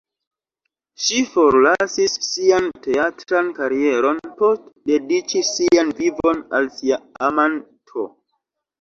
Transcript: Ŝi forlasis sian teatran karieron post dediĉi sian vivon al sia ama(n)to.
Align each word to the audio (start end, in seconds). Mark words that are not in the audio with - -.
Ŝi 1.07 1.19
forlasis 1.33 2.15
sian 2.29 2.71
teatran 2.87 3.53
karieron 3.61 4.25
post 4.43 4.67
dediĉi 4.95 5.45
sian 5.53 5.97
vivon 6.03 6.45
al 6.63 6.75
sia 6.83 7.03
ama(n)to. 7.33 8.13